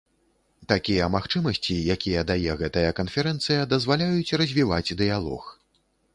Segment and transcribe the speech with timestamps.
[0.71, 5.43] Такія магчымасці, якія дае гэтая канферэнцыя, дазваляюць развіваць дыялог.